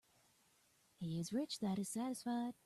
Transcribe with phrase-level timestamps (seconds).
[0.99, 2.53] He is rich that is satisfied.